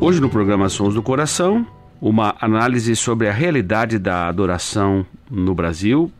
[0.00, 1.66] Hoje no programa Sons do Coração,
[2.00, 6.10] uma análise sobre a realidade da adoração no Brasil,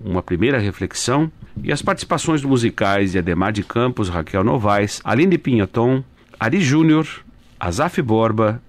[0.00, 1.30] uma primeira reflexão
[1.62, 6.02] e as participações musicais de Ademar de Campos, Raquel Novaes, Aline Pinhaton,
[6.40, 7.06] Ari Júnior,
[7.60, 8.60] Azaf Borba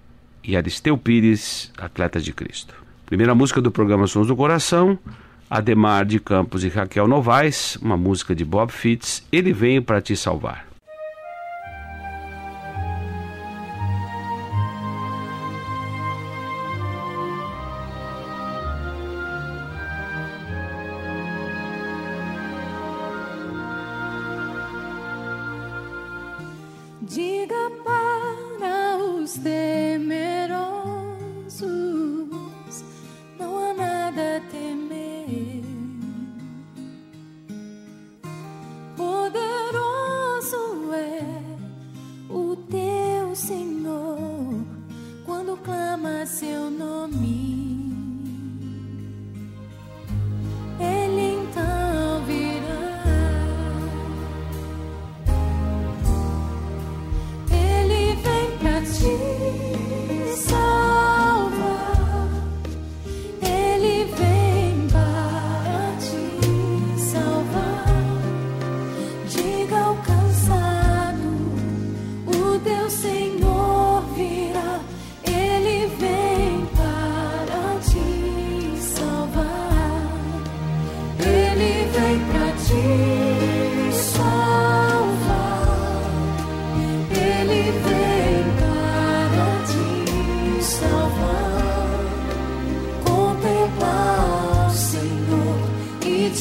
[0.44, 2.76] e Aristeu Pires, atletas de Cristo.
[3.06, 5.00] Primeira música do programa Sons do Coração,
[5.50, 10.14] Ademar de Campos e Raquel Novaes, uma música de Bob Fitts, Ele Veio para Te
[10.14, 10.67] Salvar.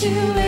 [0.06, 0.45] E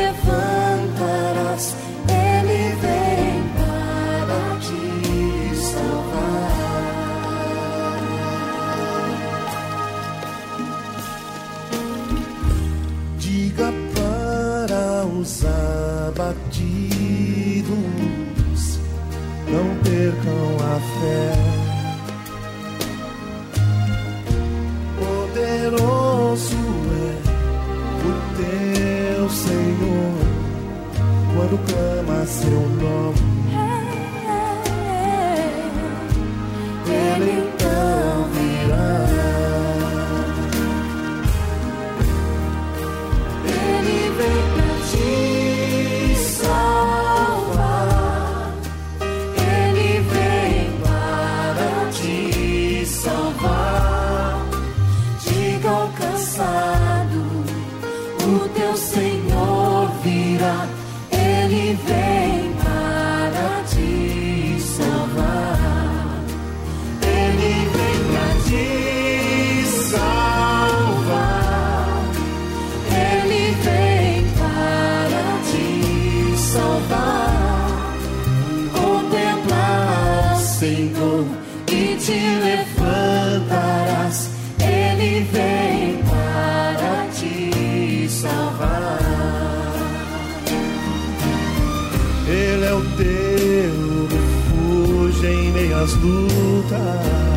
[95.89, 97.28] às lutas.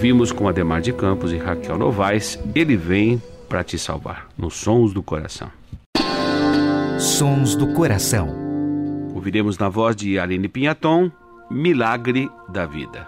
[0.00, 3.20] ouvimos com Ademar de Campos e Raquel Novaes, Ele Vem
[3.50, 5.50] para Te Salvar, nos Sons do Coração.
[6.98, 8.34] Sons do Coração.
[9.14, 11.10] Ouviremos na voz de Aline Pinhaton,
[11.50, 13.06] Milagre da Vida.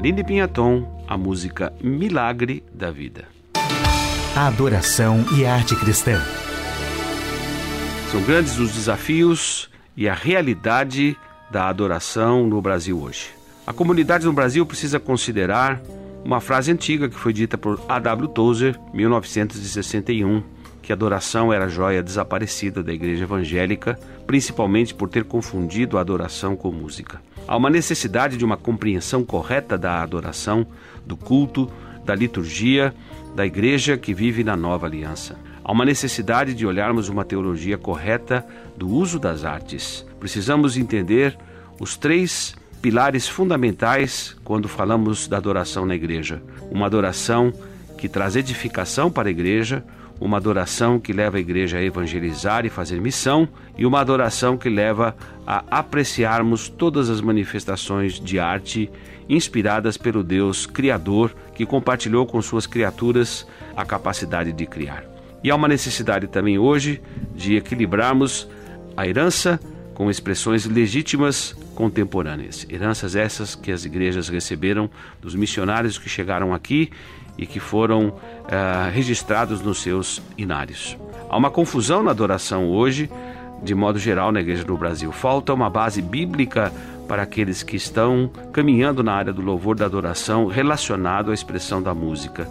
[0.00, 3.26] Aline Pinhaton, a música Milagre da Vida.
[4.34, 6.18] Adoração e arte cristã.
[8.10, 11.14] São grandes os desafios e a realidade
[11.50, 13.28] da adoração no Brasil hoje.
[13.66, 15.82] A comunidade no Brasil precisa considerar
[16.24, 18.28] uma frase antiga que foi dita por A.W.
[18.28, 20.42] Tozer, 1961
[20.90, 26.56] que a adoração era joia desaparecida da igreja evangélica, principalmente por ter confundido a adoração
[26.56, 27.22] com música.
[27.46, 30.66] Há uma necessidade de uma compreensão correta da adoração,
[31.06, 31.70] do culto,
[32.04, 32.92] da liturgia,
[33.36, 35.38] da igreja que vive na nova aliança.
[35.62, 38.44] Há uma necessidade de olharmos uma teologia correta
[38.76, 40.04] do uso das artes.
[40.18, 41.38] Precisamos entender
[41.78, 46.42] os três pilares fundamentais quando falamos da adoração na igreja.
[46.68, 47.52] Uma adoração
[47.96, 49.84] que traz edificação para a igreja,
[50.20, 54.68] uma adoração que leva a igreja a evangelizar e fazer missão, e uma adoração que
[54.68, 58.90] leva a apreciarmos todas as manifestações de arte
[59.28, 63.46] inspiradas pelo Deus Criador que compartilhou com suas criaturas
[63.76, 65.04] a capacidade de criar.
[65.42, 67.00] E há uma necessidade também hoje
[67.34, 68.46] de equilibrarmos
[68.96, 69.58] a herança
[70.00, 72.66] com expressões legítimas contemporâneas.
[72.70, 74.88] Heranças essas que as igrejas receberam
[75.20, 76.90] dos missionários que chegaram aqui
[77.36, 80.96] e que foram uh, registrados nos seus inários.
[81.28, 83.10] Há uma confusão na adoração hoje,
[83.62, 85.12] de modo geral, na igreja no Brasil.
[85.12, 86.72] Falta uma base bíblica
[87.06, 91.92] para aqueles que estão caminhando na área do louvor da adoração relacionado à expressão da
[91.92, 92.48] música.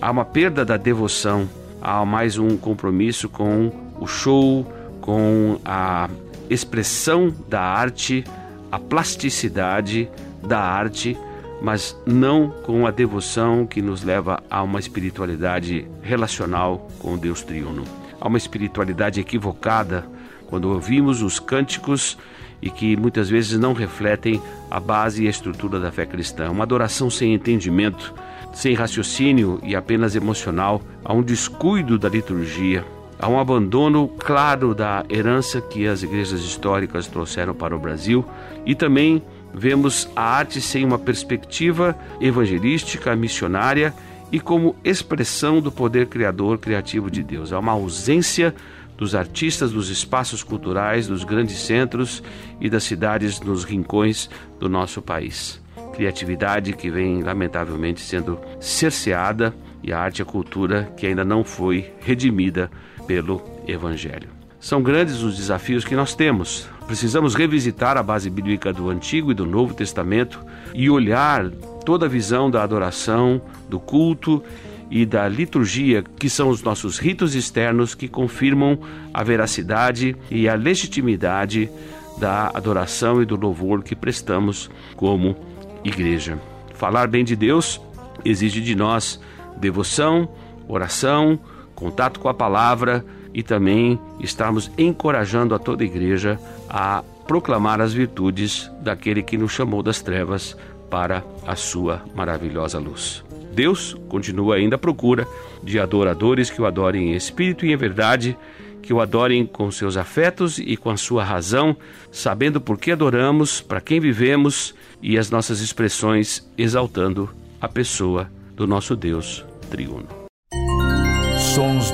[0.00, 1.46] Há uma perda da devoção,
[1.82, 4.64] há mais um compromisso com o show,
[5.02, 6.08] com a
[6.48, 8.24] expressão da arte,
[8.70, 10.08] a plasticidade
[10.42, 11.16] da arte,
[11.62, 17.84] mas não com a devoção que nos leva a uma espiritualidade relacional com Deus triuno.
[18.20, 20.06] Há uma espiritualidade equivocada
[20.46, 22.16] quando ouvimos os cânticos
[22.60, 26.50] e que muitas vezes não refletem a base e a estrutura da fé cristã.
[26.50, 28.14] Uma adoração sem entendimento,
[28.52, 32.84] sem raciocínio e apenas emocional, há um descuido da liturgia,
[33.18, 38.24] há um abandono claro da herança que as igrejas históricas trouxeram para o Brasil
[38.64, 43.94] e também vemos a arte sem uma perspectiva evangelística, missionária
[44.30, 47.52] e como expressão do poder criador criativo de Deus.
[47.52, 48.54] Há uma ausência
[48.96, 52.22] dos artistas dos espaços culturais, dos grandes centros
[52.60, 55.60] e das cidades nos rincões do nosso país.
[55.94, 61.44] Criatividade que vem lamentavelmente sendo cerceada e a arte e a cultura que ainda não
[61.44, 62.70] foi redimida
[63.06, 64.28] pelo Evangelho.
[64.58, 66.68] São grandes os desafios que nós temos.
[66.86, 70.44] Precisamos revisitar a base bíblica do Antigo e do Novo Testamento
[70.74, 71.50] e olhar
[71.84, 74.42] toda a visão da adoração, do culto
[74.90, 78.78] e da liturgia, que são os nossos ritos externos que confirmam
[79.12, 81.70] a veracidade e a legitimidade
[82.18, 85.36] da adoração e do louvor que prestamos como
[85.84, 86.38] igreja.
[86.74, 87.80] Falar bem de Deus
[88.24, 89.20] exige de nós
[89.58, 90.28] devoção,
[90.68, 91.38] oração,
[91.76, 97.92] contato com a palavra e também estarmos encorajando a toda a igreja a proclamar as
[97.92, 100.56] virtudes daquele que nos chamou das trevas
[100.90, 103.22] para a sua maravilhosa luz.
[103.52, 105.26] Deus continua ainda à procura
[105.62, 108.36] de adoradores que o adorem em espírito e em verdade,
[108.82, 111.76] que o adorem com seus afetos e com a sua razão,
[112.12, 117.28] sabendo por que adoramos, para quem vivemos e as nossas expressões exaltando
[117.60, 120.25] a pessoa do nosso Deus triuno.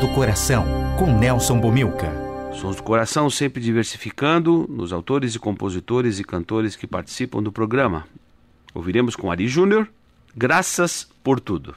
[0.02, 0.66] Do Coração,
[0.98, 2.10] com Nelson Bomilca.
[2.52, 8.04] Sons do Coração sempre diversificando nos autores e compositores e cantores que participam do programa.
[8.74, 9.88] Ouviremos com Ari Júnior,
[10.34, 11.76] Graças por tudo.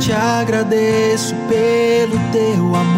[0.00, 2.89] Te agradeço pelo teu amor,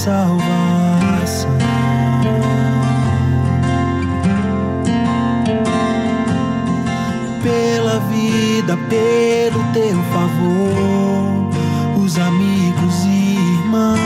[0.00, 1.50] salvação.
[7.42, 11.50] Pela vida, pelo teu favor,
[12.02, 14.00] os amigos e irmãos.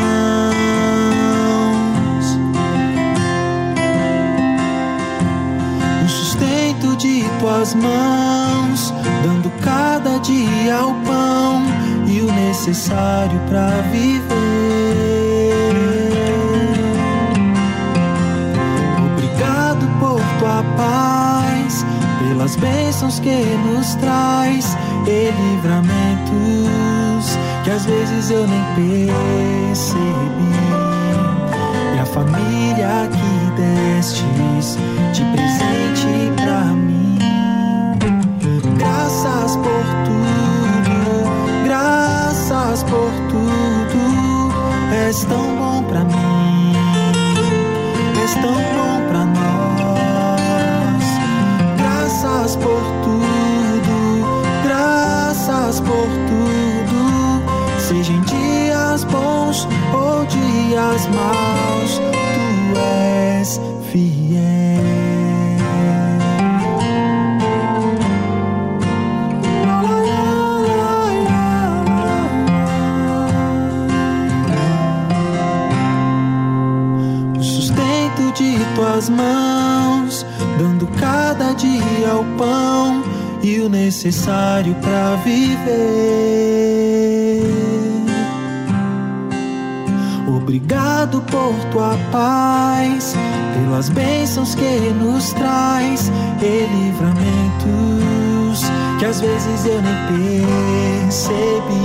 [6.04, 11.62] O sustento de tuas mãos, dando cada dia o pão
[12.08, 14.13] e o necessário para viver.
[23.14, 30.54] Bênçãos que nos traz e livramentos que às vezes eu nem percebi.
[31.94, 34.78] E a família que destes
[35.12, 37.18] de presente pra mim.
[38.78, 41.24] Graças por tudo,
[41.64, 43.44] graças por tudo.
[45.06, 46.72] És tão bom pra mim,
[48.22, 48.83] és tão bom
[61.14, 64.84] maus, tu és fiel.
[77.38, 80.26] O sustento de tuas mãos,
[80.58, 83.02] dando cada dia o pão
[83.42, 87.03] e o necessário para viver.
[90.64, 93.14] Obrigado por tua paz,
[93.52, 98.64] pelas bênçãos que nos traz e livramentos
[98.98, 99.94] que às vezes eu nem
[101.04, 101.84] percebi.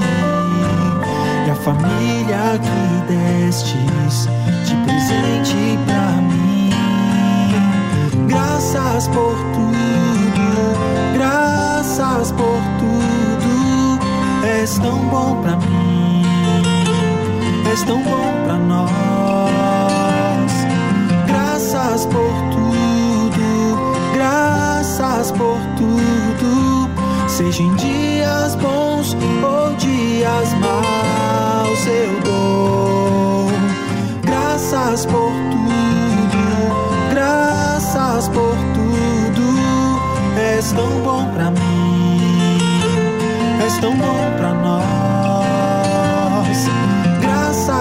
[1.46, 4.30] E a família que destes
[4.66, 6.70] de presente pra mim.
[8.30, 14.00] Graças por tudo, graças por tudo,
[14.48, 15.99] és tão bom pra mim
[17.72, 18.90] és tão bom pra nós.
[21.28, 23.78] Graças por tudo,
[24.14, 26.90] graças por tudo.
[27.28, 33.52] Seja em dias bons ou dias maus, eu dou.
[34.24, 36.42] Graças por tudo,
[37.14, 40.00] graças por tudo.
[40.38, 42.58] És tão bom pra mim,
[43.64, 45.19] és tão bom pra nós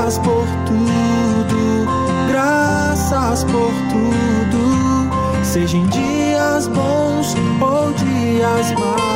[0.08, 1.86] graças por tudo,
[2.28, 5.44] graças por tudo.
[5.44, 9.07] Seja em dias bons ou dias maus,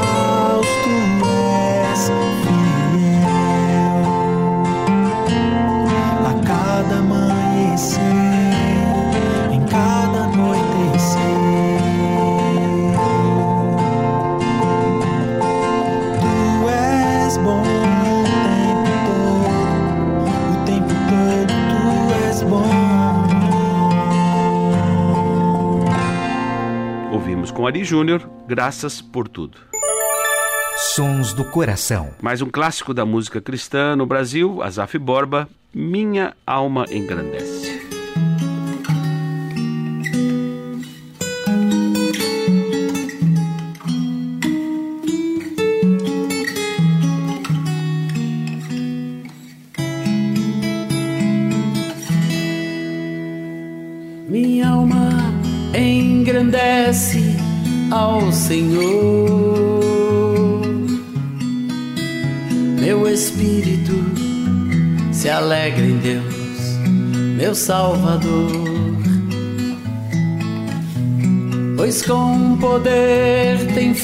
[27.63, 29.57] com Ari Júnior, Graças por Tudo.
[30.97, 32.11] Sons do coração.
[32.21, 37.72] Mais um clássico da música cristã no Brasil, Azaf Borba, Minha Alma Engrandece.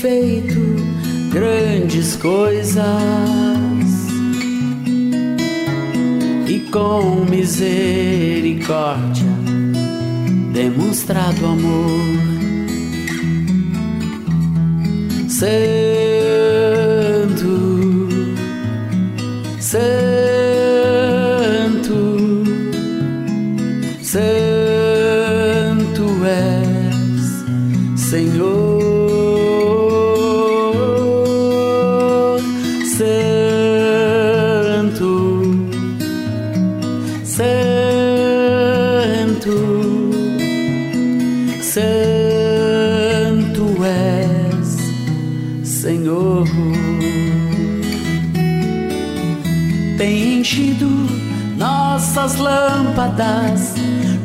[0.01, 0.77] Feito
[1.33, 2.85] grandes coisas
[6.49, 9.27] e com misericórdia
[10.53, 11.99] demonstrado amor.
[15.29, 15.49] Santo,
[19.61, 20.08] Santo,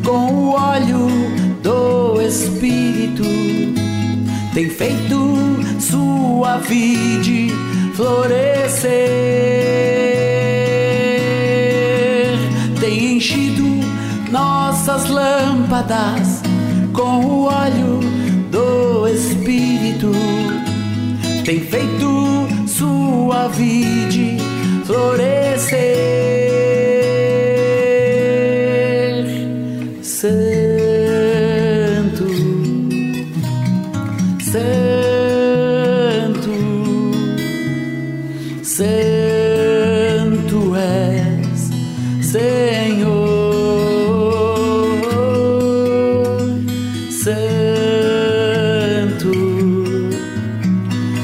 [0.05, 1.07] com o óleo
[1.63, 3.23] do Espírito.
[4.53, 5.17] Tem feito
[5.79, 7.51] sua vide
[7.95, 8.91] florescer.
[12.79, 13.63] Tem enchido
[14.31, 16.43] nossas lâmpadas
[16.93, 17.99] com o óleo
[18.51, 20.11] do Espírito.
[21.43, 24.37] Tem feito sua vide
[24.85, 26.22] florescer.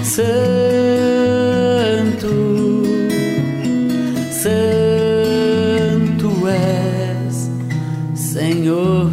[0.09, 0.25] Santo,
[4.31, 7.51] Santo és,
[8.15, 9.11] Senhor.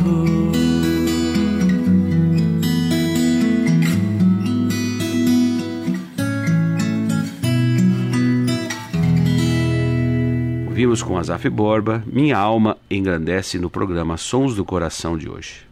[10.67, 15.67] Ouvimos com Azaf Borba, Minha Alma Engrandece no programa Sons do Coração de hoje.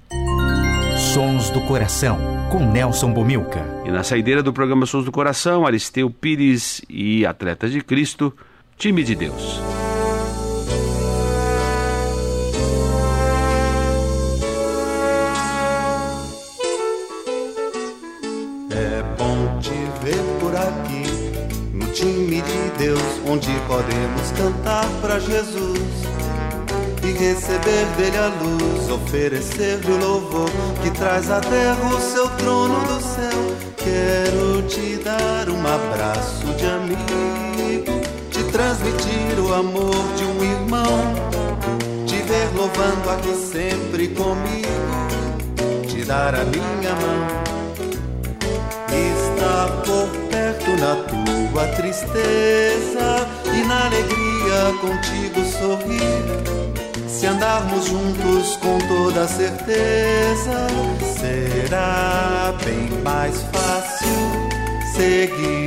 [1.14, 2.18] Sons do coração.
[2.50, 3.73] Com Nelson Bomilca.
[3.84, 8.34] E na saideira do programa Sons do Coração, Aristeu Pires e Atletas de Cristo,
[8.78, 9.60] Time de Deus.
[18.70, 19.70] É bom te
[20.02, 21.04] ver por aqui,
[21.74, 25.78] no time de Deus, onde podemos cantar para Jesus
[27.04, 30.50] e receber dele a luz, oferecer-lhe o louvor
[30.82, 33.53] que traz à terra o seu trono do céu.
[33.84, 41.12] Quero te dar um abraço de amigo, te transmitir o amor de um irmão,
[42.06, 47.44] te ver louvando aqui sempre comigo, te dar a minha mão.
[48.88, 56.54] Estar por perto na tua tristeza e na alegria contigo sorrir
[57.24, 60.66] se andarmos juntos com toda certeza,
[61.18, 64.08] será bem mais fácil
[64.94, 65.63] seguir.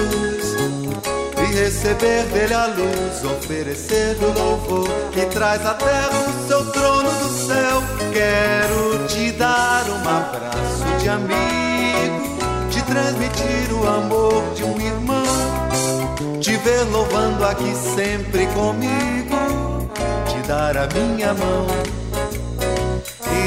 [0.00, 0.56] Jesus
[1.36, 7.10] e receber dele a luz, oferecer o louvor que traz à terra o seu trono
[7.10, 7.82] do céu.
[8.12, 12.38] Quero te dar um abraço de amigo,
[12.70, 19.36] te transmitir o amor de um irmão, te ver louvando aqui sempre comigo,
[20.26, 21.66] te dar a minha mão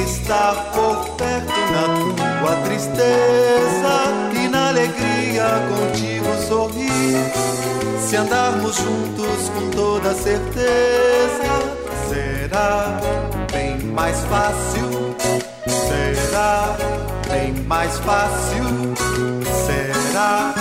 [0.06, 7.32] estar por perto na tua tristeza e na alegria contigo sorrir.
[8.00, 11.54] Se andarmos juntos com toda certeza,
[12.10, 13.00] será
[13.52, 15.16] bem mais fácil.
[15.68, 16.78] Será
[17.30, 18.66] bem mais fácil.
[19.66, 20.54] Será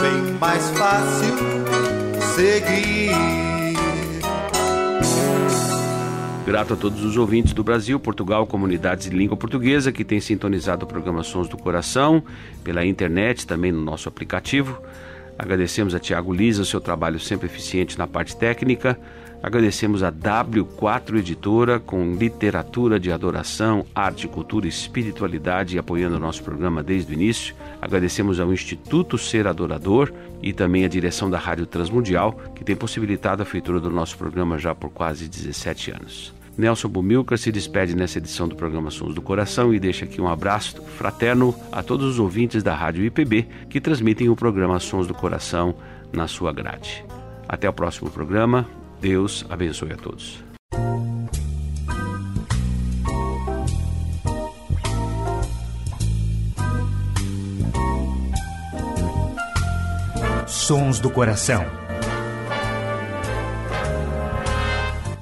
[0.00, 1.34] bem mais fácil
[2.34, 3.47] seguir.
[6.48, 10.86] Grato a todos os ouvintes do Brasil, Portugal, comunidades de língua portuguesa que têm sintonizado
[10.86, 12.22] o programa Sons do Coração
[12.64, 14.80] pela internet, também no nosso aplicativo.
[15.38, 18.98] Agradecemos a Tiago Lisa, o seu trabalho sempre eficiente na parte técnica.
[19.42, 26.42] Agradecemos a W4 Editora, com literatura de adoração, arte, cultura e espiritualidade, apoiando o nosso
[26.42, 27.54] programa desde o início.
[27.78, 30.10] Agradecemos ao Instituto Ser Adorador
[30.42, 34.58] e também a direção da Rádio Transmundial, que tem possibilitado a feitura do nosso programa
[34.58, 36.37] já por quase 17 anos.
[36.58, 40.26] Nelson Bumilcar se despede nessa edição do programa Sons do Coração e deixa aqui um
[40.26, 45.14] abraço fraterno a todos os ouvintes da Rádio IPB que transmitem o programa Sons do
[45.14, 45.76] Coração
[46.12, 47.04] na sua grade.
[47.48, 48.68] Até o próximo programa.
[49.00, 50.42] Deus abençoe a todos.
[60.48, 61.87] Sons do Coração.